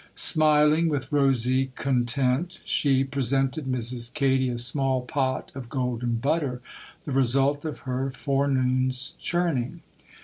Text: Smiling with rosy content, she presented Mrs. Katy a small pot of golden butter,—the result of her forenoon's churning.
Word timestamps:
Smiling 0.15 0.89
with 0.89 1.11
rosy 1.11 1.67
content, 1.75 2.57
she 2.65 3.03
presented 3.03 3.65
Mrs. 3.65 4.11
Katy 4.11 4.49
a 4.49 4.57
small 4.57 5.01
pot 5.01 5.51
of 5.53 5.69
golden 5.69 6.15
butter,—the 6.15 7.11
result 7.11 7.65
of 7.65 7.81
her 7.81 8.09
forenoon's 8.09 9.13
churning. 9.19 9.83